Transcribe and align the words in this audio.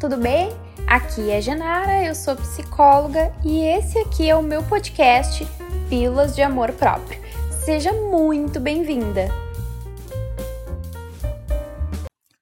tudo 0.00 0.16
bem? 0.16 0.48
Aqui 0.86 1.30
é 1.30 1.42
Genara, 1.42 2.02
eu 2.02 2.14
sou 2.14 2.34
psicóloga 2.34 3.34
e 3.44 3.60
esse 3.60 3.98
aqui 3.98 4.30
é 4.30 4.34
o 4.34 4.42
meu 4.42 4.62
podcast 4.66 5.46
Pílulas 5.90 6.34
de 6.34 6.40
Amor 6.40 6.72
Próprio. 6.72 7.20
Seja 7.66 7.92
muito 7.92 8.58
bem-vinda! 8.58 9.28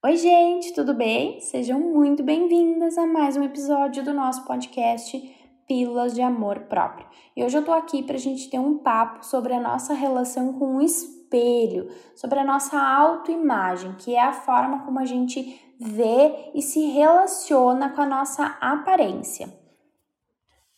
Oi, 0.04 0.16
gente, 0.16 0.72
tudo 0.72 0.94
bem? 0.94 1.40
Sejam 1.40 1.80
muito 1.80 2.22
bem-vindas 2.22 2.96
a 2.96 3.04
mais 3.04 3.36
um 3.36 3.42
episódio 3.42 4.04
do 4.04 4.14
nosso 4.14 4.44
podcast 4.44 5.20
Pílulas 5.66 6.14
de 6.14 6.22
Amor 6.22 6.60
Próprio. 6.60 7.08
E 7.36 7.42
hoje 7.42 7.58
eu 7.58 7.64
tô 7.64 7.72
aqui 7.72 8.04
pra 8.04 8.16
gente 8.16 8.48
ter 8.48 8.60
um 8.60 8.78
papo 8.78 9.26
sobre 9.26 9.52
a 9.52 9.60
nossa 9.60 9.94
relação 9.94 10.52
com 10.52 10.76
o 10.76 10.80
espelho, 11.28 11.88
sobre 12.16 12.38
a 12.38 12.44
nossa 12.44 12.80
autoimagem, 12.80 13.94
que 13.98 14.14
é 14.14 14.22
a 14.22 14.32
forma 14.32 14.84
como 14.84 14.98
a 14.98 15.04
gente 15.04 15.60
vê 15.78 16.50
e 16.54 16.62
se 16.62 16.80
relaciona 16.86 17.90
com 17.90 18.00
a 18.00 18.06
nossa 18.06 18.56
aparência. 18.60 19.56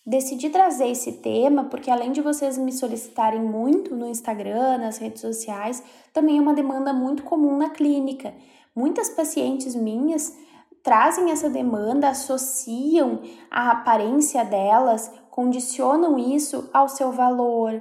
Decidi 0.04 0.50
trazer 0.50 0.88
esse 0.88 1.12
tema 1.12 1.64
porque, 1.64 1.90
além 1.90 2.10
de 2.10 2.20
vocês 2.20 2.58
me 2.58 2.72
solicitarem 2.72 3.40
muito 3.40 3.94
no 3.94 4.08
Instagram, 4.08 4.78
nas 4.78 4.98
redes 4.98 5.20
sociais, 5.20 5.82
também 6.12 6.38
é 6.38 6.40
uma 6.40 6.54
demanda 6.54 6.92
muito 6.92 7.22
comum 7.22 7.56
na 7.56 7.70
clínica. 7.70 8.34
Muitas 8.74 9.08
pacientes 9.10 9.74
minhas 9.74 10.36
trazem 10.82 11.30
essa 11.30 11.48
demanda, 11.48 12.08
associam 12.08 13.20
a 13.50 13.70
aparência 13.70 14.44
delas, 14.44 15.12
condicionam 15.30 16.18
isso 16.18 16.68
ao 16.72 16.88
seu 16.88 17.12
valor, 17.12 17.80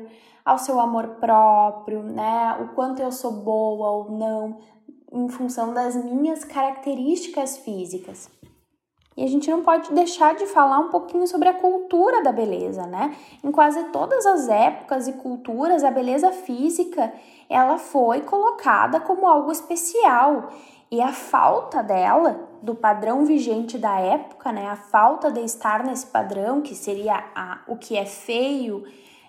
ao 0.50 0.58
seu 0.58 0.80
amor 0.80 1.08
próprio, 1.20 2.02
né? 2.02 2.58
O 2.62 2.74
quanto 2.74 3.02
eu 3.02 3.12
sou 3.12 3.32
boa 3.32 3.90
ou 3.92 4.12
não, 4.12 4.58
em 5.12 5.30
função 5.30 5.74
das 5.74 5.96
minhas 5.96 6.44
características 6.44 7.58
físicas. 7.58 8.30
E 9.16 9.24
a 9.24 9.28
gente 9.28 9.52
não 9.52 9.62
pode 9.62 9.94
deixar 9.94 10.34
de 10.34 10.48
falar 10.48 10.80
um 10.80 10.90
pouquinho 10.90 11.28
sobre 11.28 11.50
a 11.50 11.54
cultura 11.54 12.24
da 12.24 12.32
beleza, 12.32 12.88
né? 12.88 13.16
Em 13.44 13.52
quase 13.52 13.84
todas 13.92 14.26
as 14.26 14.48
épocas 14.48 15.08
e 15.08 15.14
culturas, 15.14 15.84
a 15.84 15.92
beleza 15.92 16.32
física, 16.32 17.14
ela 17.48 17.78
foi 17.78 18.22
colocada 18.22 19.00
como 19.00 19.28
algo 19.28 19.52
especial. 19.52 20.50
E 20.90 21.00
a 21.00 21.12
falta 21.12 21.84
dela, 21.84 22.50
do 22.64 22.74
padrão 22.74 23.24
vigente 23.24 23.78
da 23.78 24.00
época, 24.00 24.52
né? 24.52 24.68
A 24.68 24.76
falta 24.76 25.30
de 25.32 25.42
estar 25.42 25.84
nesse 25.84 26.08
padrão, 26.08 26.62
que 26.62 26.74
seria 26.74 27.24
a, 27.36 27.60
o 27.68 27.76
que 27.76 27.96
é 27.96 28.06
feio, 28.06 28.84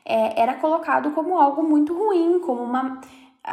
é, 0.05 0.41
era 0.41 0.55
colocado 0.55 1.11
como 1.12 1.39
algo 1.39 1.62
muito 1.62 1.97
ruim, 1.97 2.41
como 2.41 2.62
uma 2.62 3.01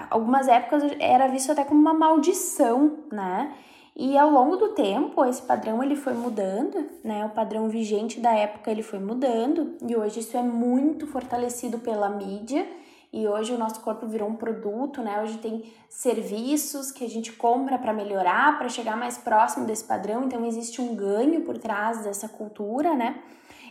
algumas 0.10 0.48
épocas 0.48 0.84
era 1.00 1.28
visto 1.28 1.52
até 1.52 1.64
como 1.64 1.80
uma 1.80 1.94
maldição, 1.94 2.98
né? 3.12 3.54
E 4.00 4.16
ao 4.16 4.30
longo 4.30 4.58
do 4.58 4.70
tempo, 4.70 5.26
esse 5.26 5.42
padrão 5.42 5.82
ele 5.82 5.96
foi 5.96 6.14
mudando, 6.14 6.88
né? 7.04 7.26
O 7.26 7.30
padrão 7.30 7.68
vigente 7.68 8.20
da 8.20 8.32
época 8.32 8.70
ele 8.70 8.84
foi 8.84 9.00
mudando 9.00 9.76
e 9.82 9.96
hoje 9.96 10.20
isso 10.20 10.38
é 10.38 10.44
muito 10.44 11.08
fortalecido 11.08 11.80
pela 11.80 12.08
mídia. 12.10 12.68
E 13.12 13.28
hoje 13.28 13.54
o 13.54 13.58
nosso 13.58 13.80
corpo 13.82 14.06
virou 14.06 14.30
um 14.30 14.36
produto, 14.36 15.02
né? 15.02 15.20
Hoje 15.24 15.40
tem 15.40 15.64
serviços 15.90 16.92
que 16.92 17.06
a 17.06 17.10
gente 17.10 17.32
compra 17.32 17.80
para 17.80 17.92
melhorar, 17.92 18.60
para 18.60 18.70
chegar 18.70 18.96
mais 18.96 19.18
próximo 19.18 19.66
desse 19.66 19.86
padrão. 19.86 20.26
Então 20.26 20.46
existe 20.46 20.80
um 20.80 20.94
ganho 20.94 21.42
por 21.42 21.58
trás 21.58 22.04
dessa 22.04 22.30
cultura, 22.30 22.94
né? 22.94 23.20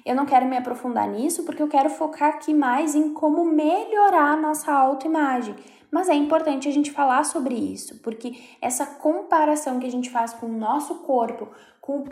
Eu 0.06 0.14
não 0.14 0.24
quero 0.24 0.46
me 0.46 0.56
aprofundar 0.56 1.08
nisso 1.08 1.42
porque 1.42 1.60
eu 1.60 1.66
quero 1.66 1.90
focar 1.90 2.28
aqui 2.28 2.54
mais 2.54 2.94
em 2.94 3.12
como 3.12 3.44
melhorar 3.44 4.34
a 4.34 4.36
nossa 4.36 4.72
autoimagem. 4.72 5.56
Mas 5.90 6.08
é 6.08 6.14
importante 6.14 6.68
a 6.68 6.72
gente 6.72 6.92
falar 6.92 7.24
sobre 7.24 7.56
isso, 7.56 7.98
porque 8.02 8.38
essa 8.62 8.86
comparação 8.86 9.80
que 9.80 9.86
a 9.86 9.90
gente 9.90 10.08
faz 10.08 10.32
com 10.32 10.46
o 10.46 10.58
nosso 10.58 10.96
corpo, 10.96 11.48
com 11.80 12.04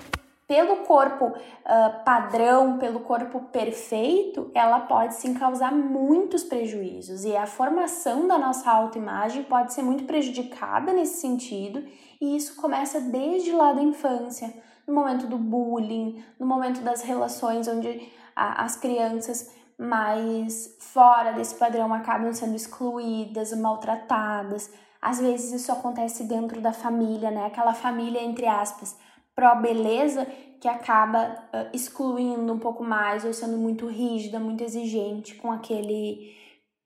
pelo 0.46 0.78
corpo 0.78 1.26
uh, 1.26 2.04
padrão, 2.04 2.78
pelo 2.78 3.00
corpo 3.00 3.40
perfeito, 3.52 4.50
ela 4.54 4.80
pode 4.80 5.14
sim 5.14 5.32
causar 5.32 5.72
muitos 5.72 6.42
prejuízos. 6.42 7.24
E 7.24 7.34
a 7.36 7.46
formação 7.46 8.26
da 8.26 8.38
nossa 8.38 8.70
autoimagem 8.70 9.44
pode 9.44 9.72
ser 9.72 9.82
muito 9.82 10.04
prejudicada 10.04 10.92
nesse 10.92 11.20
sentido, 11.20 11.82
e 12.20 12.36
isso 12.36 12.56
começa 12.56 13.00
desde 13.00 13.52
lá 13.52 13.72
da 13.72 13.82
infância, 13.82 14.52
no 14.86 14.94
momento 14.94 15.26
do 15.26 15.38
bullying, 15.38 16.22
no 16.38 16.46
momento 16.46 16.80
das 16.82 17.02
relações 17.02 17.68
onde 17.68 18.08
a, 18.34 18.64
as 18.64 18.76
crianças 18.76 19.52
mais 19.78 20.76
fora 20.78 21.32
desse 21.32 21.54
padrão 21.56 21.92
acabam 21.92 22.32
sendo 22.32 22.54
excluídas, 22.54 23.52
maltratadas. 23.52 24.72
Às 25.00 25.20
vezes 25.20 25.52
isso 25.60 25.72
acontece 25.72 26.24
dentro 26.24 26.60
da 26.60 26.72
família, 26.72 27.30
né? 27.30 27.46
Aquela 27.46 27.74
família, 27.74 28.22
entre 28.22 28.46
aspas, 28.46 28.96
pró-beleza 29.34 30.26
que 30.60 30.68
acaba 30.68 31.28
uh, 31.52 31.68
excluindo 31.74 32.52
um 32.52 32.58
pouco 32.58 32.82
mais 32.82 33.24
ou 33.24 33.32
sendo 33.32 33.58
muito 33.58 33.86
rígida, 33.86 34.40
muito 34.40 34.62
exigente 34.64 35.34
com 35.34 35.52
aquele 35.52 36.32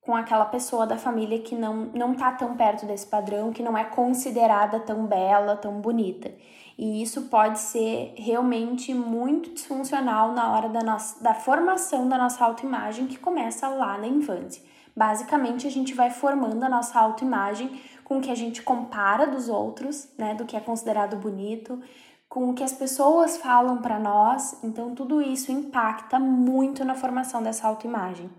com 0.00 0.16
aquela 0.16 0.46
pessoa 0.46 0.86
da 0.86 0.96
família 0.96 1.38
que 1.40 1.54
não 1.54 1.90
não 1.94 2.14
tá 2.14 2.32
tão 2.32 2.56
perto 2.56 2.86
desse 2.86 3.06
padrão, 3.06 3.52
que 3.52 3.62
não 3.62 3.76
é 3.76 3.84
considerada 3.84 4.80
tão 4.80 5.06
bela, 5.06 5.56
tão 5.56 5.80
bonita. 5.80 6.32
E 6.78 7.02
isso 7.02 7.22
pode 7.22 7.58
ser 7.58 8.14
realmente 8.16 8.94
muito 8.94 9.52
disfuncional 9.52 10.32
na 10.32 10.52
hora 10.52 10.68
da, 10.68 10.80
nossa, 10.80 11.20
da 11.20 11.34
formação 11.34 12.08
da 12.08 12.16
nossa 12.16 12.44
autoimagem, 12.44 13.08
que 13.08 13.18
começa 13.18 13.66
lá 13.68 13.98
na 13.98 14.06
infância. 14.06 14.62
Basicamente, 14.96 15.66
a 15.66 15.70
gente 15.70 15.92
vai 15.92 16.08
formando 16.08 16.62
a 16.62 16.68
nossa 16.68 17.00
autoimagem 17.00 17.80
com 18.04 18.18
o 18.18 18.20
que 18.20 18.30
a 18.30 18.34
gente 18.34 18.62
compara 18.62 19.26
dos 19.26 19.48
outros, 19.48 20.08
né, 20.16 20.34
do 20.34 20.44
que 20.44 20.56
é 20.56 20.60
considerado 20.60 21.16
bonito, 21.16 21.82
com 22.28 22.50
o 22.50 22.54
que 22.54 22.62
as 22.62 22.72
pessoas 22.72 23.36
falam 23.38 23.78
para 23.78 23.98
nós. 23.98 24.56
Então, 24.62 24.94
tudo 24.94 25.20
isso 25.20 25.50
impacta 25.50 26.20
muito 26.20 26.84
na 26.84 26.94
formação 26.94 27.42
dessa 27.42 27.66
autoimagem. 27.66 28.30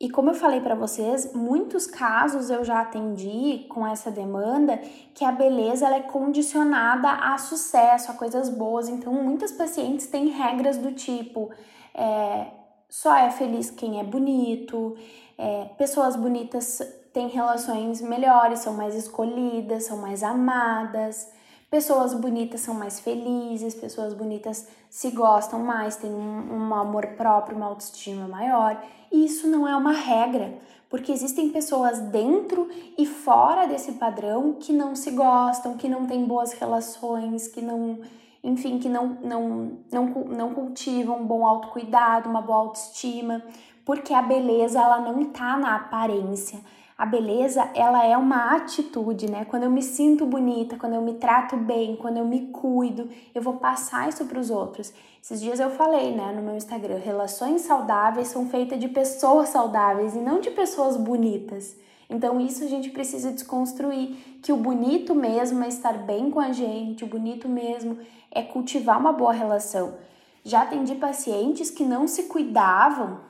E 0.00 0.08
como 0.08 0.30
eu 0.30 0.34
falei 0.34 0.60
para 0.60 0.76
vocês, 0.76 1.32
muitos 1.34 1.84
casos 1.86 2.50
eu 2.50 2.64
já 2.64 2.82
atendi 2.82 3.66
com 3.68 3.84
essa 3.84 4.12
demanda 4.12 4.76
que 5.12 5.24
a 5.24 5.32
beleza 5.32 5.86
ela 5.86 5.96
é 5.96 6.02
condicionada 6.02 7.10
a 7.10 7.36
sucesso, 7.36 8.12
a 8.12 8.14
coisas 8.14 8.48
boas. 8.48 8.88
Então, 8.88 9.12
muitas 9.12 9.50
pacientes 9.50 10.06
têm 10.06 10.28
regras 10.28 10.78
do 10.78 10.92
tipo: 10.92 11.50
é, 11.92 12.46
só 12.88 13.16
é 13.16 13.28
feliz 13.32 13.72
quem 13.72 13.98
é 13.98 14.04
bonito, 14.04 14.96
é, 15.36 15.64
pessoas 15.76 16.14
bonitas 16.14 16.80
têm 17.12 17.26
relações 17.26 18.00
melhores, 18.00 18.60
são 18.60 18.74
mais 18.74 18.94
escolhidas, 18.94 19.84
são 19.84 19.98
mais 19.98 20.22
amadas. 20.22 21.28
Pessoas 21.70 22.14
bonitas 22.14 22.62
são 22.62 22.72
mais 22.72 22.98
felizes, 22.98 23.74
pessoas 23.74 24.14
bonitas 24.14 24.66
se 24.88 25.10
gostam 25.10 25.60
mais, 25.60 25.96
têm 25.96 26.10
um, 26.10 26.68
um 26.68 26.74
amor 26.74 27.08
próprio, 27.08 27.58
uma 27.58 27.66
autoestima 27.66 28.26
maior. 28.26 28.82
E 29.12 29.26
isso 29.26 29.46
não 29.46 29.68
é 29.68 29.76
uma 29.76 29.92
regra, 29.92 30.58
porque 30.88 31.12
existem 31.12 31.50
pessoas 31.50 32.00
dentro 32.00 32.70
e 32.96 33.04
fora 33.04 33.66
desse 33.66 33.92
padrão 33.92 34.54
que 34.54 34.72
não 34.72 34.96
se 34.96 35.10
gostam, 35.10 35.76
que 35.76 35.90
não 35.90 36.06
têm 36.06 36.24
boas 36.24 36.54
relações, 36.54 37.48
que 37.48 37.60
não, 37.60 37.98
enfim, 38.42 38.78
que 38.78 38.88
não, 38.88 39.18
não, 39.22 39.78
não, 39.92 40.06
não 40.06 40.54
cultivam 40.54 41.20
um 41.20 41.26
bom 41.26 41.44
autocuidado, 41.44 42.30
uma 42.30 42.40
boa 42.40 42.60
autoestima, 42.60 43.42
porque 43.84 44.14
a 44.14 44.22
beleza 44.22 44.80
ela 44.80 45.00
não 45.00 45.20
está 45.20 45.58
na 45.58 45.76
aparência, 45.76 46.60
a 46.98 47.06
beleza, 47.06 47.70
ela 47.76 48.04
é 48.04 48.16
uma 48.16 48.56
atitude, 48.56 49.30
né? 49.30 49.44
Quando 49.44 49.62
eu 49.62 49.70
me 49.70 49.80
sinto 49.80 50.26
bonita, 50.26 50.76
quando 50.76 50.94
eu 50.94 51.00
me 51.00 51.14
trato 51.14 51.56
bem, 51.56 51.94
quando 51.94 52.16
eu 52.16 52.24
me 52.24 52.48
cuido, 52.48 53.08
eu 53.32 53.40
vou 53.40 53.54
passar 53.58 54.08
isso 54.08 54.24
para 54.24 54.40
os 54.40 54.50
outros. 54.50 54.92
Esses 55.22 55.40
dias 55.40 55.60
eu 55.60 55.70
falei, 55.70 56.12
né, 56.12 56.32
no 56.34 56.42
meu 56.42 56.56
Instagram, 56.56 56.98
relações 56.98 57.60
saudáveis 57.60 58.26
são 58.26 58.48
feitas 58.48 58.80
de 58.80 58.88
pessoas 58.88 59.50
saudáveis 59.50 60.16
e 60.16 60.18
não 60.18 60.40
de 60.40 60.50
pessoas 60.50 60.96
bonitas. 60.96 61.76
Então 62.10 62.40
isso 62.40 62.64
a 62.64 62.66
gente 62.66 62.90
precisa 62.90 63.30
desconstruir, 63.30 64.16
que 64.42 64.52
o 64.52 64.56
bonito 64.56 65.14
mesmo 65.14 65.62
é 65.62 65.68
estar 65.68 65.98
bem 65.98 66.32
com 66.32 66.40
a 66.40 66.50
gente, 66.50 67.04
o 67.04 67.08
bonito 67.08 67.48
mesmo 67.48 67.96
é 68.32 68.42
cultivar 68.42 68.98
uma 68.98 69.12
boa 69.12 69.32
relação. 69.32 69.94
Já 70.42 70.62
atendi 70.62 70.96
pacientes 70.96 71.70
que 71.70 71.84
não 71.84 72.08
se 72.08 72.24
cuidavam, 72.24 73.20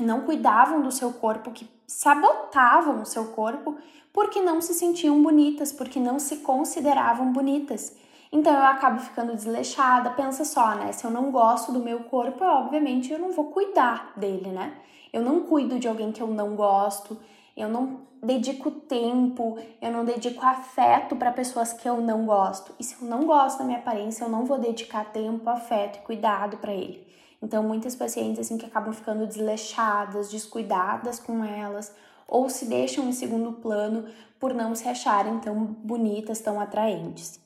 não 0.00 0.22
cuidavam 0.22 0.80
do 0.80 0.90
seu 0.90 1.12
corpo, 1.12 1.50
que 1.50 1.68
sabotavam 1.92 3.02
o 3.02 3.06
seu 3.06 3.26
corpo 3.26 3.76
porque 4.12 4.40
não 4.40 4.60
se 4.60 4.74
sentiam 4.74 5.22
bonitas, 5.22 5.72
porque 5.72 6.00
não 6.00 6.18
se 6.18 6.38
consideravam 6.38 7.32
bonitas. 7.32 7.96
Então 8.30 8.52
eu 8.52 8.64
acabo 8.64 8.98
ficando 8.98 9.34
desleixada, 9.34 10.10
pensa 10.10 10.44
só, 10.44 10.74
né? 10.74 10.92
Se 10.92 11.04
eu 11.04 11.10
não 11.10 11.30
gosto 11.30 11.70
do 11.70 11.80
meu 11.80 12.00
corpo, 12.04 12.42
obviamente 12.44 13.12
eu 13.12 13.18
não 13.18 13.32
vou 13.32 13.46
cuidar 13.46 14.12
dele, 14.16 14.48
né? 14.48 14.74
Eu 15.12 15.22
não 15.22 15.40
cuido 15.40 15.78
de 15.78 15.86
alguém 15.86 16.10
que 16.12 16.22
eu 16.22 16.26
não 16.26 16.56
gosto, 16.56 17.18
eu 17.54 17.68
não 17.68 18.00
dedico 18.22 18.70
tempo, 18.70 19.58
eu 19.80 19.92
não 19.92 20.04
dedico 20.04 20.44
afeto 20.46 21.14
para 21.14 21.30
pessoas 21.30 21.74
que 21.74 21.86
eu 21.86 22.00
não 22.00 22.24
gosto. 22.24 22.74
E 22.78 22.84
se 22.84 23.02
eu 23.02 23.06
não 23.06 23.26
gosto 23.26 23.58
da 23.58 23.64
minha 23.64 23.78
aparência, 23.78 24.24
eu 24.24 24.30
não 24.30 24.46
vou 24.46 24.58
dedicar 24.58 25.04
tempo, 25.12 25.48
afeto 25.50 25.98
e 25.98 26.02
cuidado 26.02 26.56
para 26.56 26.72
ele. 26.72 27.06
Então, 27.42 27.62
muitas 27.62 27.96
pacientes 27.96 28.38
assim 28.38 28.56
que 28.56 28.66
acabam 28.66 28.92
ficando 28.92 29.26
desleixadas, 29.26 30.30
descuidadas 30.30 31.18
com 31.18 31.44
elas, 31.44 31.92
ou 32.28 32.48
se 32.48 32.66
deixam 32.66 33.08
em 33.08 33.12
segundo 33.12 33.52
plano 33.52 34.04
por 34.38 34.54
não 34.54 34.74
se 34.74 34.88
acharem 34.88 35.38
tão 35.40 35.54
bonitas, 35.64 36.40
tão 36.40 36.60
atraentes. 36.60 37.40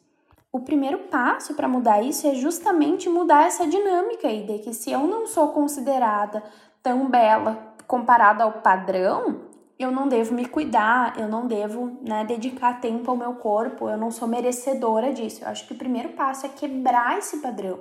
o 0.53 0.61
primeiro 0.61 0.99
passo 1.11 1.55
para 1.55 1.69
mudar 1.69 2.01
isso 2.03 2.27
é 2.27 2.35
justamente 2.35 3.11
mudar 3.11 3.47
essa 3.47 3.67
dinâmica 3.67 4.27
aí 4.27 4.47
de 4.47 4.59
que 4.61 4.73
se 4.73 4.91
eu 4.91 5.01
não 5.01 5.27
sou 5.27 5.49
considerada 5.49 6.43
tão 6.83 7.11
bela 7.11 7.75
comparada 7.87 8.45
ao 8.45 8.53
padrão, 8.53 9.43
eu 9.79 9.91
não 9.91 10.09
devo 10.09 10.35
me 10.35 10.47
cuidar, 10.47 11.19
eu 11.19 11.29
não 11.29 11.47
devo 11.47 11.99
né, 12.01 12.25
dedicar 12.25 12.81
tempo 12.81 13.11
ao 13.11 13.17
meu 13.17 13.35
corpo, 13.35 13.91
eu 13.91 13.99
não 13.99 14.11
sou 14.11 14.27
merecedora 14.27 15.13
disso. 15.13 15.45
Eu 15.45 15.49
acho 15.49 15.67
que 15.67 15.75
o 15.75 15.79
primeiro 15.79 16.11
passo 16.11 16.47
é 16.47 16.49
quebrar 16.49 17.19
esse 17.19 17.39
padrão 17.39 17.81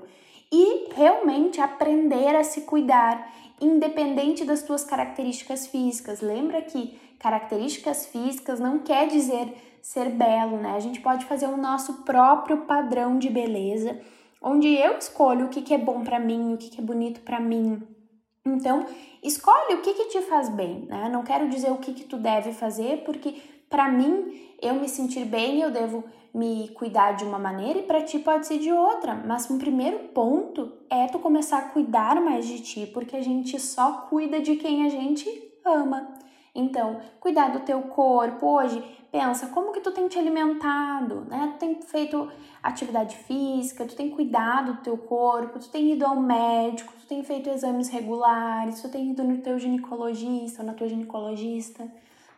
e 0.57 0.87
realmente 0.93 1.59
aprender 1.59 2.33
a 2.33 2.41
se 2.41 2.61
cuidar, 2.61 3.29
independente 3.59 4.45
das 4.45 4.63
tuas 4.63 4.85
características 4.85 5.67
físicas. 5.67 6.21
Lembra 6.21 6.61
que 6.61 6.97
características 7.19 8.05
físicas 8.05 8.57
não 8.57 8.79
quer 8.79 9.07
dizer 9.07 9.53
ser 9.81 10.09
belo, 10.11 10.55
né? 10.55 10.73
A 10.73 10.79
gente 10.79 11.01
pode 11.01 11.25
fazer 11.25 11.47
o 11.47 11.57
nosso 11.57 12.03
próprio 12.03 12.61
padrão 12.61 13.19
de 13.19 13.29
beleza, 13.29 13.99
onde 14.41 14.73
eu 14.73 14.97
escolho 14.97 15.47
o 15.47 15.49
que, 15.49 15.61
que 15.61 15.73
é 15.73 15.77
bom 15.77 16.05
para 16.05 16.21
mim, 16.21 16.53
o 16.53 16.57
que, 16.57 16.69
que 16.69 16.79
é 16.79 16.83
bonito 16.83 17.19
para 17.19 17.39
mim. 17.39 17.81
Então, 18.45 18.85
escolhe 19.21 19.73
o 19.73 19.81
que, 19.81 19.93
que 19.93 20.05
te 20.05 20.21
faz 20.21 20.47
bem, 20.47 20.85
né? 20.87 21.09
Não 21.11 21.23
quero 21.23 21.49
dizer 21.49 21.69
o 21.69 21.79
que, 21.79 21.93
que 21.93 22.05
tu 22.05 22.15
deve 22.15 22.53
fazer, 22.53 23.03
porque 23.03 23.41
para 23.69 23.89
mim, 23.89 24.55
eu 24.61 24.75
me 24.75 24.87
sentir 24.87 25.25
bem, 25.25 25.59
eu 25.59 25.69
devo 25.69 26.05
me 26.35 26.67
cuidar 26.69 27.13
de 27.13 27.23
uma 27.23 27.39
maneira 27.39 27.79
e 27.79 27.83
para 27.83 28.03
ti 28.03 28.19
pode 28.19 28.45
ser 28.45 28.59
de 28.59 28.69
outra. 28.69 29.15
Mas 29.25 29.49
um 29.49 29.57
primeiro 29.57 30.09
ponto 30.09 30.73
é 30.89 31.07
tu 31.07 31.17
começar 31.17 31.59
a 31.59 31.69
cuidar 31.69 32.19
mais 32.21 32.45
de 32.45 32.59
ti, 32.59 32.85
porque 32.93 33.15
a 33.15 33.21
gente 33.21 33.57
só 33.57 34.05
cuida 34.09 34.41
de 34.41 34.57
quem 34.57 34.85
a 34.85 34.89
gente 34.89 35.27
ama. 35.63 36.09
Então, 36.53 36.99
cuidar 37.21 37.49
do 37.53 37.61
teu 37.61 37.81
corpo 37.83 38.47
hoje, 38.47 38.83
pensa 39.11 39.47
como 39.47 39.71
que 39.71 39.79
tu 39.79 39.91
tem 39.91 40.09
te 40.09 40.19
alimentado, 40.19 41.25
né? 41.29 41.53
Tu 41.53 41.59
tem 41.59 41.81
feito 41.81 42.29
atividade 42.61 43.15
física, 43.15 43.85
tu 43.85 43.95
tem 43.95 44.09
cuidado 44.09 44.73
do 44.73 44.81
teu 44.81 44.97
corpo, 44.97 45.59
tu 45.59 45.69
tem 45.69 45.93
ido 45.93 46.05
ao 46.05 46.19
médico, 46.19 46.91
tu 46.99 47.07
tem 47.07 47.23
feito 47.23 47.49
exames 47.49 47.87
regulares, 47.87 48.81
tu 48.81 48.89
tem 48.89 49.11
ido 49.11 49.23
no 49.23 49.37
teu 49.37 49.57
ginecologista 49.57 50.61
ou 50.61 50.67
na 50.67 50.73
tua 50.73 50.89
ginecologista. 50.89 51.89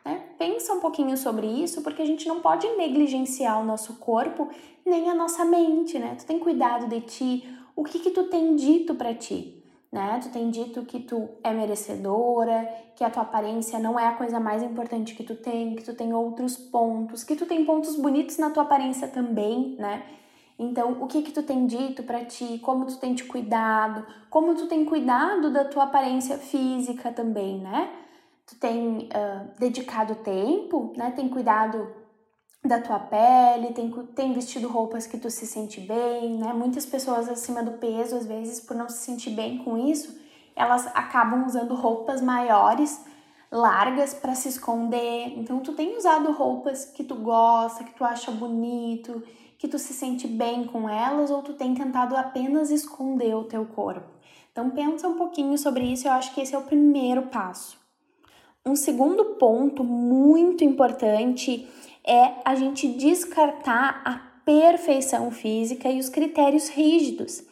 Né? 0.07 0.21
Pensa 0.37 0.73
um 0.73 0.79
pouquinho 0.79 1.17
sobre 1.17 1.45
isso, 1.45 1.81
porque 1.81 2.01
a 2.01 2.05
gente 2.05 2.29
não 2.29 2.39
pode 2.39 2.65
negligenciar 2.77 3.61
o 3.61 3.65
nosso 3.65 3.95
corpo 3.95 4.47
nem 4.85 5.09
a 5.09 5.13
nossa 5.13 5.43
mente, 5.43 5.99
né? 5.99 6.15
Tu 6.17 6.25
tem 6.25 6.39
cuidado 6.39 6.87
de 6.87 7.01
ti, 7.01 7.57
o 7.75 7.83
que 7.83 7.99
que 7.99 8.11
tu 8.11 8.23
tem 8.29 8.55
dito 8.55 8.95
para 8.95 9.13
ti, 9.13 9.61
né? 9.91 10.17
Tu 10.23 10.29
tem 10.29 10.49
dito 10.49 10.85
que 10.85 11.01
tu 11.01 11.27
é 11.43 11.51
merecedora, 11.51 12.65
que 12.95 13.03
a 13.03 13.09
tua 13.09 13.23
aparência 13.23 13.79
não 13.79 13.99
é 13.99 14.07
a 14.07 14.13
coisa 14.13 14.39
mais 14.39 14.63
importante 14.63 15.13
que 15.13 15.25
tu 15.25 15.35
tem, 15.35 15.75
que 15.75 15.83
tu 15.83 15.93
tem 15.93 16.13
outros 16.13 16.55
pontos, 16.55 17.25
que 17.25 17.35
tu 17.35 17.45
tem 17.45 17.65
pontos 17.65 17.97
bonitos 17.97 18.37
na 18.37 18.49
tua 18.49 18.63
aparência 18.63 19.09
também, 19.09 19.75
né? 19.77 20.03
Então, 20.57 21.01
o 21.01 21.07
que 21.07 21.21
que 21.21 21.33
tu 21.33 21.43
tem 21.43 21.67
dito 21.67 22.01
para 22.03 22.23
ti? 22.23 22.59
Como 22.59 22.85
tu 22.85 22.97
tem 22.97 23.13
te 23.13 23.25
cuidado? 23.25 24.07
Como 24.29 24.55
tu 24.55 24.67
tem 24.67 24.85
cuidado 24.85 25.51
da 25.51 25.65
tua 25.65 25.83
aparência 25.83 26.37
física 26.37 27.11
também, 27.11 27.59
né? 27.59 27.89
Tu 28.47 28.55
tem 28.55 29.09
uh, 29.09 29.59
dedicado 29.59 30.15
tempo, 30.15 30.93
né? 30.95 31.11
Tem 31.11 31.27
cuidado 31.27 31.87
da 32.63 32.81
tua 32.81 32.99
pele, 32.99 33.73
tem, 33.73 33.91
tem 34.15 34.33
vestido 34.33 34.67
roupas 34.67 35.05
que 35.05 35.17
tu 35.17 35.29
se 35.29 35.45
sente 35.45 35.81
bem, 35.81 36.37
né? 36.37 36.53
Muitas 36.53 36.85
pessoas 36.85 37.29
acima 37.29 37.61
do 37.61 37.73
peso, 37.73 38.15
às 38.15 38.25
vezes, 38.25 38.61
por 38.61 38.75
não 38.75 38.89
se 38.89 38.99
sentir 38.99 39.31
bem 39.31 39.59
com 39.59 39.77
isso, 39.77 40.17
elas 40.55 40.87
acabam 40.87 41.45
usando 41.45 41.75
roupas 41.75 42.21
maiores, 42.21 43.05
largas 43.51 44.13
para 44.13 44.33
se 44.33 44.47
esconder. 44.47 45.37
Então, 45.37 45.59
tu 45.59 45.73
tem 45.73 45.97
usado 45.97 46.31
roupas 46.31 46.85
que 46.85 47.03
tu 47.03 47.15
gosta, 47.15 47.83
que 47.83 47.95
tu 47.95 48.03
acha 48.03 48.31
bonito, 48.31 49.21
que 49.57 49.67
tu 49.67 49.77
se 49.77 49.93
sente 49.93 50.25
bem 50.25 50.65
com 50.65 50.89
elas, 50.89 51.31
ou 51.31 51.43
tu 51.43 51.53
tem 51.53 51.75
tentado 51.75 52.15
apenas 52.15 52.71
esconder 52.71 53.35
o 53.35 53.43
teu 53.43 53.65
corpo. 53.65 54.09
Então, 54.51 54.69
pensa 54.69 55.07
um 55.07 55.17
pouquinho 55.17 55.57
sobre 55.57 55.83
isso, 55.83 56.07
eu 56.07 56.13
acho 56.13 56.33
que 56.33 56.41
esse 56.41 56.55
é 56.55 56.57
o 56.57 56.63
primeiro 56.63 57.23
passo. 57.23 57.86
Um 58.67 58.75
segundo 58.75 59.23
ponto 59.35 59.81
muito 59.81 60.61
importante 60.61 61.65
é 62.05 62.33
a 62.43 62.53
gente 62.53 62.85
descartar 62.85 64.01
a 64.03 64.19
perfeição 64.43 65.31
física 65.31 65.87
e 65.87 65.99
os 65.99 66.09
critérios 66.09 66.67
rígidos, 66.67 67.45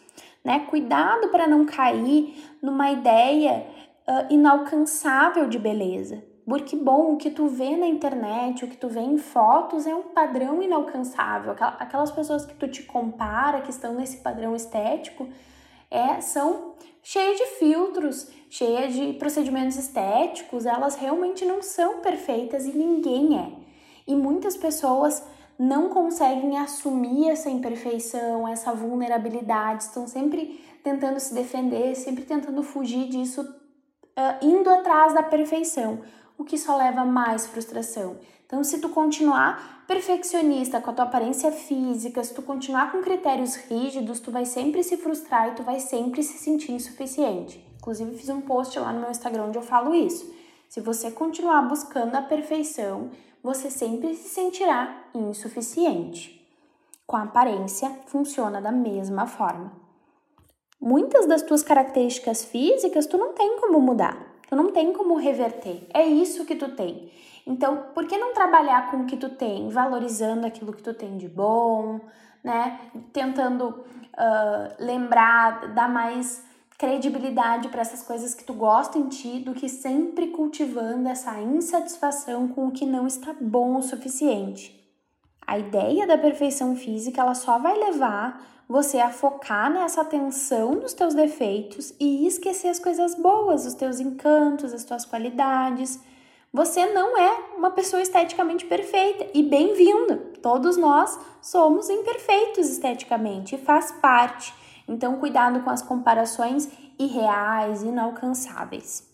né? 0.43 0.65
Cuidado 0.69 1.29
para 1.29 1.47
não 1.47 1.65
cair 1.65 2.35
numa 2.61 2.91
ideia 2.91 3.65
uh, 4.05 4.33
inalcançável 4.33 5.47
de 5.47 5.57
beleza. 5.57 6.21
Porque 6.45 6.75
bom, 6.75 7.13
o 7.13 7.17
que 7.17 7.31
tu 7.31 7.47
vê 7.47 7.77
na 7.77 7.87
internet, 7.87 8.65
o 8.65 8.67
que 8.67 8.75
tu 8.75 8.89
vê 8.89 8.99
em 8.99 9.17
fotos 9.17 9.87
é 9.87 9.95
um 9.95 10.03
padrão 10.03 10.61
inalcançável. 10.61 11.55
Aquelas 11.79 12.11
pessoas 12.11 12.45
que 12.45 12.55
tu 12.55 12.67
te 12.67 12.83
compara, 12.83 13.61
que 13.61 13.71
estão 13.71 13.95
nesse 13.95 14.17
padrão 14.17 14.53
estético, 14.53 15.29
é, 15.95 16.21
são 16.21 16.75
cheias 17.01 17.37
de 17.37 17.45
filtros, 17.57 18.27
cheias 18.49 18.93
de 18.93 19.13
procedimentos 19.13 19.77
estéticos, 19.77 20.65
elas 20.65 20.95
realmente 20.95 21.45
não 21.45 21.61
são 21.61 22.01
perfeitas 22.01 22.65
e 22.65 22.71
ninguém 22.71 23.39
é. 23.39 23.51
E 24.07 24.15
muitas 24.15 24.57
pessoas 24.57 25.23
não 25.57 25.89
conseguem 25.89 26.57
assumir 26.57 27.29
essa 27.29 27.49
imperfeição, 27.49 28.47
essa 28.47 28.73
vulnerabilidade, 28.73 29.83
estão 29.83 30.07
sempre 30.07 30.59
tentando 30.83 31.19
se 31.19 31.33
defender, 31.33 31.95
sempre 31.95 32.25
tentando 32.25 32.61
fugir 32.61 33.07
disso, 33.07 33.41
uh, 33.41 34.45
indo 34.45 34.69
atrás 34.69 35.13
da 35.13 35.23
perfeição, 35.23 36.01
o 36.37 36.43
que 36.43 36.57
só 36.57 36.77
leva 36.77 37.05
mais 37.05 37.45
frustração. 37.47 38.17
Então, 38.45 38.63
se 38.63 38.79
tu 38.79 38.89
continuar 38.89 39.83
perfeccionista 39.87 40.79
com 40.79 40.91
a 40.91 40.93
tua 40.93 41.05
aparência 41.05 41.51
física, 41.51 42.23
se 42.23 42.33
tu 42.33 42.41
continuar 42.41 42.91
com 42.91 43.01
critérios 43.01 43.55
rígidos, 43.55 44.19
tu 44.19 44.31
vai 44.31 44.45
sempre 44.45 44.83
se 44.83 44.97
frustrar 44.97 45.49
e 45.49 45.55
tu 45.55 45.63
vai 45.63 45.79
sempre 45.79 46.21
se 46.21 46.37
sentir 46.37 46.71
insuficiente. 46.71 47.65
Inclusive, 47.77 48.17
fiz 48.17 48.29
um 48.29 48.41
post 48.41 48.77
lá 48.79 48.91
no 48.93 49.01
meu 49.01 49.11
Instagram 49.11 49.45
onde 49.45 49.57
eu 49.57 49.63
falo 49.63 49.93
isso. 49.93 50.33
Se 50.69 50.81
você 50.81 51.09
continuar 51.11 51.61
buscando 51.63 52.15
a 52.15 52.21
perfeição, 52.21 53.09
você 53.41 53.69
sempre 53.69 54.15
se 54.15 54.29
sentirá 54.29 55.03
insuficiente. 55.13 56.35
Com 57.05 57.15
a 57.15 57.23
aparência, 57.23 57.91
funciona 58.07 58.59
da 58.59 58.71
mesma 58.71 59.27
forma. 59.27 59.71
Muitas 60.81 61.27
das 61.27 61.43
tuas 61.43 61.63
características 61.63 62.43
físicas 62.45 63.05
tu 63.05 63.17
não 63.17 63.33
tem 63.33 63.59
como 63.59 63.79
mudar. 63.79 64.34
Não 64.55 64.71
tem 64.71 64.93
como 64.93 65.15
reverter. 65.17 65.85
É 65.93 66.05
isso 66.05 66.45
que 66.45 66.55
tu 66.55 66.69
tem. 66.69 67.11
Então, 67.45 67.87
por 67.93 68.07
que 68.07 68.17
não 68.17 68.33
trabalhar 68.33 68.89
com 68.89 68.97
o 68.97 69.05
que 69.05 69.17
tu 69.17 69.29
tem, 69.29 69.69
valorizando 69.69 70.47
aquilo 70.47 70.73
que 70.73 70.81
tu 70.81 70.93
tem 70.93 71.17
de 71.17 71.27
bom, 71.27 71.99
né? 72.43 72.79
Tentando 73.11 73.67
uh, 73.69 74.75
lembrar, 74.79 75.73
dar 75.73 75.89
mais 75.89 76.43
credibilidade 76.77 77.67
para 77.69 77.81
essas 77.81 78.01
coisas 78.01 78.33
que 78.33 78.43
tu 78.43 78.53
gosta 78.53 78.97
em 78.97 79.07
ti, 79.07 79.39
do 79.39 79.53
que 79.53 79.69
sempre 79.69 80.27
cultivando 80.27 81.07
essa 81.07 81.39
insatisfação 81.39 82.47
com 82.47 82.67
o 82.67 82.71
que 82.71 82.85
não 82.85 83.05
está 83.05 83.33
bom 83.39 83.77
o 83.77 83.81
suficiente. 83.81 84.84
A 85.47 85.59
ideia 85.59 86.07
da 86.07 86.17
perfeição 86.17 86.75
física, 86.75 87.21
ela 87.21 87.35
só 87.35 87.59
vai 87.59 87.77
levar 87.77 88.43
você 88.67 88.99
a 88.99 89.11
focar 89.11 89.71
nessa 89.71 90.01
atenção 90.01 90.73
nos 90.73 90.93
teus 90.93 91.13
defeitos 91.13 91.93
e 91.99 92.25
esquecer 92.25 92.69
as 92.69 92.79
coisas 92.79 93.13
boas, 93.13 93.65
os 93.65 93.75
teus 93.75 93.99
encantos, 93.99 94.73
as 94.73 94.83
tuas 94.83 95.05
qualidades. 95.05 95.99
Você 96.51 96.87
não 96.87 97.15
é 97.17 97.55
uma 97.55 97.69
pessoa 97.69 98.01
esteticamente 98.01 98.65
perfeita 98.65 99.27
e 99.33 99.43
bem-vindo. 99.43 100.17
Todos 100.41 100.77
nós 100.77 101.19
somos 101.41 101.89
imperfeitos 101.89 102.69
esteticamente 102.69 103.53
e 103.53 103.59
faz 103.59 103.91
parte. 103.91 104.53
Então, 104.87 105.19
cuidado 105.19 105.61
com 105.61 105.69
as 105.69 105.81
comparações 105.81 106.69
irreais, 106.97 107.83
inalcançáveis. 107.83 109.07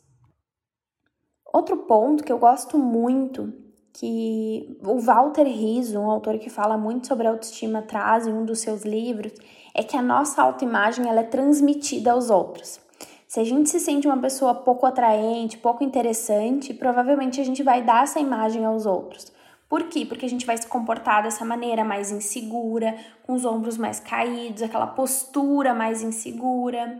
Outro 1.53 1.77
ponto 1.77 2.23
que 2.23 2.31
eu 2.31 2.39
gosto 2.39 2.77
muito 2.77 3.53
que 3.93 4.77
o 4.83 4.99
Walter 4.99 5.43
Rizzo, 5.43 5.99
um 5.99 6.09
autor 6.09 6.37
que 6.37 6.49
fala 6.49 6.77
muito 6.77 7.07
sobre 7.07 7.27
autoestima, 7.27 7.81
traz 7.81 8.25
em 8.25 8.33
um 8.33 8.45
dos 8.45 8.59
seus 8.59 8.83
livros, 8.83 9.33
é 9.73 9.83
que 9.83 9.97
a 9.97 10.01
nossa 10.01 10.41
autoimagem 10.41 11.07
ela 11.07 11.21
é 11.21 11.23
transmitida 11.23 12.11
aos 12.11 12.29
outros. 12.29 12.79
Se 13.27 13.39
a 13.39 13.43
gente 13.43 13.69
se 13.69 13.79
sente 13.79 14.07
uma 14.07 14.17
pessoa 14.17 14.53
pouco 14.53 14.85
atraente, 14.85 15.57
pouco 15.57 15.83
interessante, 15.83 16.73
provavelmente 16.73 17.39
a 17.39 17.45
gente 17.45 17.63
vai 17.63 17.81
dar 17.81 18.03
essa 18.03 18.19
imagem 18.19 18.65
aos 18.65 18.85
outros. 18.85 19.31
Por 19.71 19.83
quê? 19.83 20.05
Porque 20.05 20.25
a 20.25 20.29
gente 20.29 20.45
vai 20.45 20.57
se 20.57 20.67
comportar 20.67 21.23
dessa 21.23 21.45
maneira 21.45 21.81
mais 21.81 22.11
insegura, 22.11 22.93
com 23.25 23.31
os 23.31 23.45
ombros 23.45 23.77
mais 23.77 24.01
caídos, 24.01 24.61
aquela 24.61 24.85
postura 24.85 25.73
mais 25.73 26.03
insegura. 26.03 26.99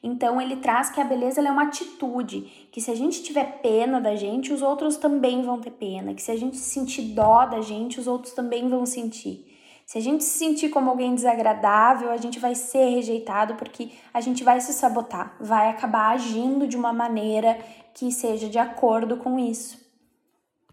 Então 0.00 0.40
ele 0.40 0.54
traz 0.54 0.88
que 0.88 1.00
a 1.00 1.04
beleza 1.04 1.40
é 1.40 1.50
uma 1.50 1.64
atitude, 1.64 2.68
que 2.70 2.80
se 2.80 2.92
a 2.92 2.94
gente 2.94 3.24
tiver 3.24 3.60
pena 3.60 4.00
da 4.00 4.14
gente, 4.14 4.52
os 4.52 4.62
outros 4.62 4.96
também 4.96 5.42
vão 5.42 5.58
ter 5.58 5.72
pena, 5.72 6.14
que 6.14 6.22
se 6.22 6.30
a 6.30 6.36
gente 6.36 6.56
sentir 6.58 7.02
dó 7.12 7.44
da 7.44 7.60
gente, 7.60 7.98
os 7.98 8.06
outros 8.06 8.32
também 8.32 8.68
vão 8.68 8.86
sentir. 8.86 9.44
Se 9.84 9.98
a 9.98 10.00
gente 10.00 10.22
se 10.22 10.38
sentir 10.38 10.68
como 10.68 10.90
alguém 10.90 11.16
desagradável, 11.16 12.12
a 12.12 12.16
gente 12.18 12.38
vai 12.38 12.54
ser 12.54 12.88
rejeitado 12.88 13.56
porque 13.56 13.90
a 14.14 14.20
gente 14.20 14.44
vai 14.44 14.60
se 14.60 14.72
sabotar, 14.72 15.36
vai 15.40 15.70
acabar 15.70 16.10
agindo 16.10 16.68
de 16.68 16.76
uma 16.76 16.92
maneira 16.92 17.58
que 17.92 18.12
seja 18.12 18.48
de 18.48 18.60
acordo 18.60 19.16
com 19.16 19.40
isso. 19.40 19.81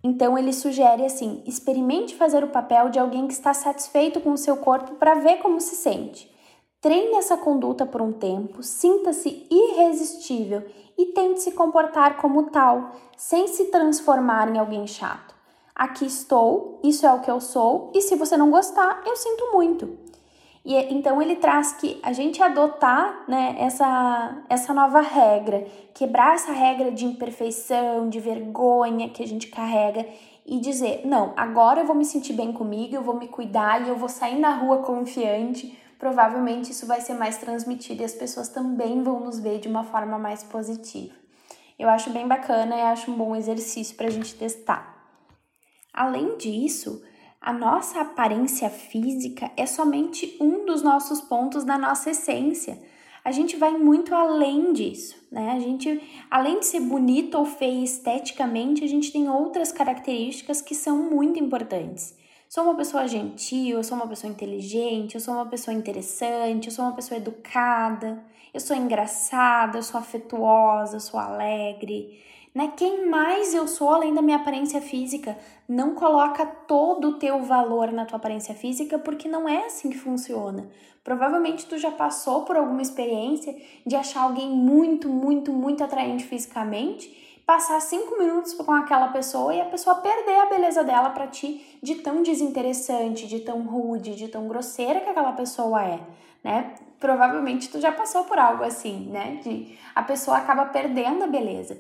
Então 0.04 0.38
ele 0.38 0.54
sugere 0.54 1.06
assim: 1.06 1.44
experimente 1.46 2.16
fazer 2.16 2.44
o 2.44 2.50
papel 2.50 2.90
de 2.90 3.00
alguém 3.00 3.28
que 3.28 3.34
está 3.34 3.54
satisfeito 3.54 4.22
com 4.22 4.32
o 4.32 4.38
seu 4.38 4.58
corpo 4.58 4.96
para 4.96 5.16
ver 5.16 5.38
como 5.38 5.60
se 5.60 5.76
sente. 5.76 6.30
Treine 6.82 7.16
essa 7.16 7.36
conduta 7.36 7.86
por 7.86 8.02
um 8.02 8.14
tempo, 8.14 8.64
sinta-se 8.64 9.46
irresistível 9.52 10.64
e 10.98 11.08
tente 11.08 11.42
se 11.42 11.52
comportar 11.52 12.18
como 12.18 12.44
tal, 12.52 12.92
sem 13.18 13.48
se 13.48 13.66
transformar 13.66 14.50
em 14.50 14.58
alguém 14.58 14.88
chato. 14.88 15.36
Aqui 15.76 16.06
estou, 16.06 16.80
isso 16.84 17.06
é 17.06 17.14
o 17.14 17.20
que 17.20 17.30
eu 17.30 17.42
sou, 17.42 17.92
e 17.94 18.02
se 18.02 18.16
você 18.16 18.38
não 18.38 18.50
gostar, 18.50 19.02
eu 19.06 19.16
sinto 19.18 19.52
muito. 19.52 19.98
E 20.70 20.76
então 20.94 21.20
ele 21.20 21.36
traz 21.36 21.74
que 21.74 22.00
a 22.04 22.14
gente 22.14 22.44
adotar 22.44 23.24
né, 23.28 23.56
essa, 23.58 24.44
essa 24.48 24.72
nova 24.72 25.02
regra, 25.02 25.66
quebrar 25.96 26.36
essa 26.36 26.52
regra 26.52 26.92
de 26.92 27.06
imperfeição, 27.06 28.08
de 28.08 28.20
vergonha 28.20 29.10
que 29.10 29.24
a 29.24 29.28
gente 29.28 29.48
carrega 29.48 30.06
e 30.46 30.60
dizer: 30.60 31.02
não, 31.06 31.34
agora 31.36 31.80
eu 31.82 31.88
vou 31.88 31.96
me 31.96 32.06
sentir 32.06 32.34
bem 32.34 32.54
comigo, 32.54 32.94
eu 32.94 33.02
vou 33.02 33.16
me 33.16 33.28
cuidar 33.28 33.82
e 33.82 33.90
eu 33.90 33.96
vou 33.96 34.08
sair 34.08 34.38
na 34.38 34.54
rua 34.58 34.84
confiante. 34.84 35.76
Provavelmente 35.98 36.72
isso 36.72 36.86
vai 36.86 37.02
ser 37.02 37.16
mais 37.16 37.40
transmitido 37.40 38.04
e 38.04 38.06
as 38.06 38.14
pessoas 38.14 38.48
também 38.48 39.02
vão 39.02 39.22
nos 39.22 39.40
ver 39.40 39.60
de 39.60 39.68
uma 39.68 39.84
forma 39.84 40.20
mais 40.20 40.44
positiva. 40.44 41.16
Eu 41.80 41.90
acho 41.90 42.12
bem 42.12 42.28
bacana 42.28 42.76
e 42.76 42.82
acho 42.82 43.10
um 43.10 43.18
bom 43.18 43.36
exercício 43.36 43.96
para 43.98 44.06
a 44.06 44.12
gente 44.12 44.36
testar. 44.36 45.04
Além 45.92 46.38
disso, 46.38 47.02
a 47.42 47.54
nossa 47.54 48.02
aparência 48.02 48.70
física 48.70 49.50
é 49.56 49.66
somente 49.66 50.36
um 50.42 50.66
dos 50.66 50.82
nossos 50.82 51.22
pontos 51.22 51.64
da 51.64 51.78
nossa 51.78 52.10
essência. 52.10 52.78
A 53.24 53.32
gente 53.32 53.56
vai 53.56 53.72
muito 53.78 54.14
além 54.14 54.74
disso, 54.74 55.16
né? 55.32 55.52
A 55.52 55.60
gente, 55.60 56.02
além 56.30 56.60
de 56.60 56.66
ser 56.66 56.82
bonita 56.82 57.38
ou 57.38 57.46
feia 57.46 57.84
esteticamente, 57.84 58.84
a 58.84 58.88
gente 58.88 59.12
tem 59.12 59.30
outras 59.30 59.72
características 59.72 60.62
que 60.62 60.76
são 60.76 60.98
muito 61.10 61.40
importantes. 61.40 62.18
Sou 62.50 62.64
uma 62.64 62.76
pessoa 62.76 63.08
gentil, 63.08 63.78
eu 63.78 63.84
sou 63.84 63.98
uma 63.98 64.08
pessoa 64.08 64.32
inteligente, 64.32 65.16
eu 65.16 65.22
sou 65.22 65.34
uma 65.34 65.46
pessoa 65.46 65.76
interessante, 65.76 66.68
eu 66.68 66.74
sou 66.74 66.84
uma 66.84 66.96
pessoa 66.96 67.18
educada, 67.18 68.24
eu 68.54 68.60
sou 68.60 68.76
engraçada, 68.76 69.78
eu 69.78 69.84
sou 69.84 70.00
afetuosa, 70.00 70.98
eu 70.98 71.00
sou 71.00 71.20
alegre 71.20 72.20
né? 72.54 72.74
Quem 72.76 73.08
mais 73.08 73.54
eu 73.54 73.68
sou 73.68 73.90
além 73.90 74.14
da 74.14 74.22
minha 74.22 74.38
aparência 74.38 74.82
física? 74.82 75.38
Não 75.68 75.94
coloca 75.94 76.46
todo 76.46 77.10
o 77.10 77.20
teu 77.20 77.44
valor 77.44 77.92
na 77.92 78.06
tua 78.06 78.18
aparência 78.18 78.56
física, 78.56 78.98
porque 78.98 79.28
não 79.28 79.48
é 79.48 79.66
assim 79.66 79.90
que 79.90 79.98
funciona. 79.98 80.70
Provavelmente 81.04 81.66
tu 81.66 81.78
já 81.78 81.92
passou 81.92 82.44
por 82.44 82.58
alguma 82.58 82.82
experiência 82.82 83.56
de 83.86 83.96
achar 83.96 84.22
alguém 84.22 84.50
muito, 84.50 85.08
muito, 85.10 85.52
muito 85.52 85.84
atraente 85.84 86.24
fisicamente, 86.24 87.42
passar 87.46 87.80
cinco 87.82 88.20
minutos 88.20 88.54
com 88.54 88.72
aquela 88.72 89.08
pessoa 89.08 89.56
e 89.56 89.62
a 89.62 89.66
pessoa 89.66 89.96
perder 89.96 90.40
a 90.40 90.46
beleza 90.46 90.84
dela 90.84 91.10
para 91.10 91.26
ti 91.26 91.80
de 91.82 91.96
tão 91.96 92.22
desinteressante, 92.22 93.28
de 93.28 93.40
tão 93.40 93.62
rude, 93.64 94.14
de 94.14 94.28
tão 94.28 94.48
grosseira 94.48 95.00
que 95.00 95.10
aquela 95.10 95.32
pessoa 95.32 95.84
é, 95.84 96.00
né? 96.44 96.76
Provavelmente 97.00 97.70
tu 97.70 97.80
já 97.80 97.92
passou 97.92 98.26
por 98.26 98.38
algo 98.38 98.64
assim, 98.64 99.10
né? 99.10 99.40
De 99.42 99.76
a 99.96 100.04
pessoa 100.04 100.38
acaba 100.38 100.66
perdendo 100.66 101.24
a 101.24 101.28
beleza. 101.28 101.80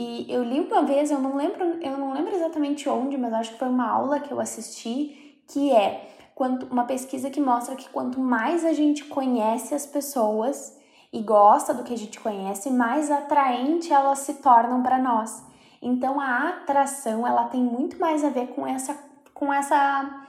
E 0.00 0.32
eu 0.32 0.44
li 0.44 0.60
uma 0.60 0.82
vez, 0.82 1.10
eu 1.10 1.20
não 1.20 1.34
lembro, 1.34 1.64
eu 1.82 1.98
não 1.98 2.12
lembro 2.12 2.32
exatamente 2.32 2.88
onde, 2.88 3.18
mas 3.18 3.32
acho 3.32 3.52
que 3.54 3.58
foi 3.58 3.68
uma 3.68 3.90
aula 3.90 4.20
que 4.20 4.30
eu 4.30 4.38
assisti, 4.38 5.42
que 5.48 5.72
é 5.72 6.08
quanto, 6.36 6.66
uma 6.66 6.84
pesquisa 6.84 7.28
que 7.28 7.40
mostra 7.40 7.74
que 7.74 7.88
quanto 7.88 8.20
mais 8.20 8.64
a 8.64 8.72
gente 8.72 9.04
conhece 9.06 9.74
as 9.74 9.84
pessoas 9.84 10.78
e 11.12 11.20
gosta 11.20 11.74
do 11.74 11.82
que 11.82 11.92
a 11.92 11.98
gente 11.98 12.20
conhece, 12.20 12.70
mais 12.70 13.10
atraente 13.10 13.92
elas 13.92 14.20
se 14.20 14.34
tornam 14.34 14.84
para 14.84 14.98
nós. 14.98 15.42
Então 15.82 16.20
a 16.20 16.50
atração, 16.50 17.26
ela 17.26 17.46
tem 17.46 17.60
muito 17.60 17.98
mais 17.98 18.22
a 18.22 18.28
ver 18.28 18.54
com 18.54 18.64
essa 18.64 18.96
com 19.34 19.52
essa 19.52 20.27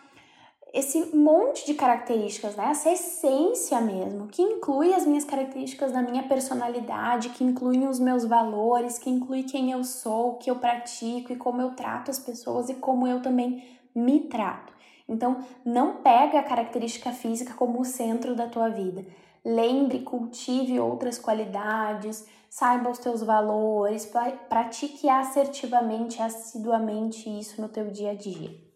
esse 0.73 1.15
monte 1.15 1.65
de 1.65 1.73
características, 1.73 2.55
né? 2.55 2.67
Essa 2.69 2.91
essência 2.91 3.81
mesmo, 3.81 4.27
que 4.27 4.41
inclui 4.41 4.93
as 4.93 5.05
minhas 5.05 5.25
características 5.25 5.91
da 5.91 6.01
minha 6.01 6.23
personalidade, 6.23 7.29
que 7.29 7.43
inclui 7.43 7.87
os 7.87 7.99
meus 7.99 8.23
valores, 8.23 8.99
que 8.99 9.09
inclui 9.09 9.43
quem 9.43 9.71
eu 9.71 9.83
sou, 9.83 10.31
o 10.31 10.37
que 10.37 10.49
eu 10.49 10.57
pratico 10.57 11.33
e 11.33 11.35
como 11.35 11.61
eu 11.61 11.71
trato 11.71 12.11
as 12.11 12.19
pessoas 12.19 12.69
e 12.69 12.75
como 12.75 13.07
eu 13.07 13.21
também 13.21 13.63
me 13.95 14.19
trato. 14.21 14.71
Então, 15.07 15.43
não 15.65 15.97
pega 16.03 16.39
a 16.39 16.43
característica 16.43 17.11
física 17.11 17.55
como 17.55 17.81
o 17.81 17.85
centro 17.85 18.35
da 18.35 18.47
tua 18.47 18.69
vida. 18.69 19.03
Lembre, 19.43 20.01
cultive 20.01 20.79
outras 20.79 21.17
qualidades, 21.17 22.27
saiba 22.47 22.91
os 22.91 22.99
teus 22.99 23.23
valores, 23.23 24.11
pratique 24.47 25.09
assertivamente, 25.09 26.21
assiduamente 26.21 27.27
isso 27.27 27.59
no 27.59 27.69
teu 27.69 27.89
dia 27.89 28.11
a 28.11 28.13
dia. 28.13 28.68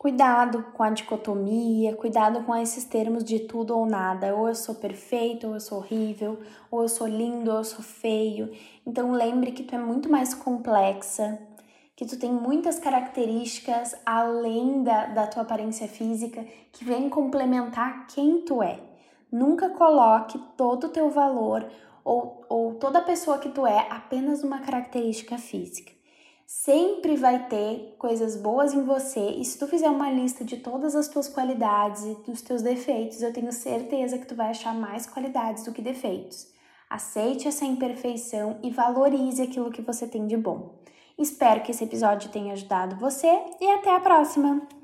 Cuidado 0.00 0.64
com 0.72 0.82
a 0.82 0.88
dicotomia, 0.88 1.94
cuidado 1.94 2.42
com 2.44 2.56
esses 2.56 2.86
termos 2.86 3.22
de 3.22 3.40
tudo 3.40 3.76
ou 3.76 3.84
nada. 3.84 4.34
Ou 4.34 4.48
eu 4.48 4.54
sou 4.54 4.74
perfeito, 4.74 5.46
ou 5.46 5.52
eu 5.52 5.60
sou 5.60 5.76
horrível, 5.76 6.38
ou 6.70 6.80
eu 6.80 6.88
sou 6.88 7.06
lindo, 7.06 7.50
ou 7.50 7.58
eu 7.58 7.64
sou 7.64 7.84
feio. 7.84 8.50
Então 8.86 9.12
lembre 9.12 9.52
que 9.52 9.62
tu 9.62 9.74
é 9.74 9.78
muito 9.78 10.08
mais 10.08 10.32
complexa, 10.32 11.38
que 11.94 12.06
tu 12.06 12.18
tem 12.18 12.32
muitas 12.32 12.78
características 12.78 13.94
além 14.06 14.82
da, 14.82 15.04
da 15.04 15.26
tua 15.26 15.42
aparência 15.42 15.86
física 15.86 16.46
que 16.72 16.82
vêm 16.82 17.10
complementar 17.10 18.06
quem 18.06 18.40
tu 18.40 18.62
é. 18.62 18.80
Nunca 19.30 19.68
coloque 19.68 20.38
todo 20.56 20.84
o 20.84 20.90
teu 20.90 21.10
valor 21.10 21.70
ou, 22.02 22.42
ou 22.48 22.74
toda 22.76 23.00
a 23.00 23.04
pessoa 23.04 23.36
que 23.36 23.50
tu 23.50 23.66
é 23.66 23.86
apenas 23.90 24.42
numa 24.42 24.60
característica 24.60 25.36
física 25.36 25.99
sempre 26.52 27.14
vai 27.14 27.46
ter 27.46 27.94
coisas 27.96 28.34
boas 28.34 28.74
em 28.74 28.82
você. 28.82 29.20
E 29.38 29.44
se 29.44 29.56
tu 29.56 29.68
fizer 29.68 29.88
uma 29.88 30.10
lista 30.10 30.44
de 30.44 30.56
todas 30.56 30.96
as 30.96 31.06
tuas 31.06 31.28
qualidades 31.28 32.04
e 32.04 32.14
dos 32.28 32.42
teus 32.42 32.60
defeitos, 32.60 33.22
eu 33.22 33.32
tenho 33.32 33.52
certeza 33.52 34.18
que 34.18 34.26
tu 34.26 34.34
vai 34.34 34.50
achar 34.50 34.74
mais 34.74 35.06
qualidades 35.06 35.62
do 35.62 35.72
que 35.72 35.80
defeitos. 35.80 36.48
Aceite 36.88 37.46
essa 37.46 37.64
imperfeição 37.64 38.58
e 38.64 38.70
valorize 38.70 39.40
aquilo 39.40 39.70
que 39.70 39.80
você 39.80 40.08
tem 40.08 40.26
de 40.26 40.36
bom. 40.36 40.74
Espero 41.16 41.62
que 41.62 41.70
esse 41.70 41.84
episódio 41.84 42.30
tenha 42.30 42.52
ajudado 42.52 42.96
você 42.96 43.28
e 43.60 43.70
até 43.70 43.94
a 43.94 44.00
próxima! 44.00 44.79